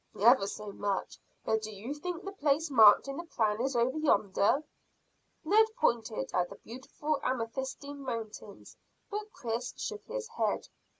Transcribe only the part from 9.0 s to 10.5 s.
but Chris shook his